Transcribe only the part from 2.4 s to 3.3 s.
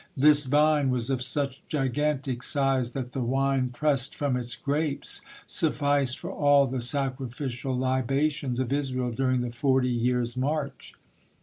size that the